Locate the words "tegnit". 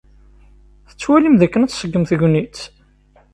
2.09-2.57